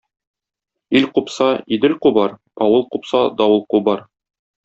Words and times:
Ил 0.99 1.05
купса, 1.17 1.49
идел 1.77 1.95
кубар, 2.05 2.31
авыл 2.67 2.83
купса, 2.91 3.21
давыл 3.37 3.63
кубар. 3.71 4.05